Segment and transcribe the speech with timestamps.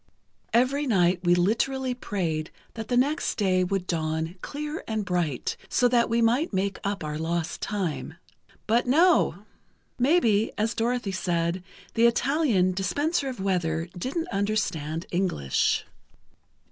[0.51, 5.87] "Every night we literally prayed that the next day would dawn clear and bright, so
[5.89, 8.15] that we might make up our lost time.
[8.65, 9.45] But no!
[9.99, 15.85] Maybe, as Dorothy said, the Italian 'dispenser of weather,' didn't understand English.